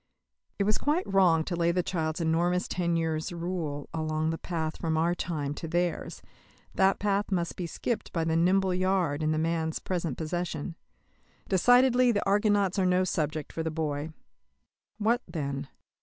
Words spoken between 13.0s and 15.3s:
subject for the boy. What,